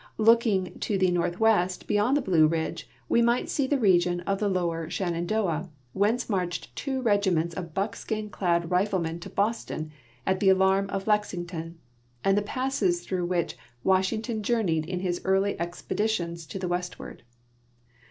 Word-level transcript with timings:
Looking 0.17 0.79
to 0.79 0.97
the 0.97 1.11
northwest, 1.11 1.85
beyond 1.85 2.17
tbe 2.17 2.23
Blue 2.25 2.47
Ridge, 2.47 2.89
we 3.07 3.21
might 3.21 3.49
see 3.49 3.67
the 3.67 3.77
region 3.77 4.21
of 4.21 4.39
the 4.39 4.49
lower 4.49 4.89
Shenandoah, 4.89 5.69
wbencc 5.95 6.27
marched 6.27 6.75
two 6.75 7.03
regiments 7.03 7.53
of 7.53 7.75
buckskin 7.75 8.31
clad 8.31 8.71
riflemen 8.71 9.19
to 9.19 9.29
Poston 9.29 9.91
at 10.25 10.39
the 10.39 10.49
alarm 10.49 10.89
of 10.89 11.05
Lexington, 11.05 11.77
and 12.23 12.35
the 12.35 12.41
passes 12.41 13.05
tbrougb 13.05 13.27
which 13.27 13.57
Wash 13.83 14.09
ington 14.09 14.41
journeyed 14.41 14.87
in 14.87 15.03
bis 15.03 15.21
early 15.23 15.55
expedition 15.59 16.35
to 16.35 16.57
tbe 16.57 16.67
westward. 16.71 17.21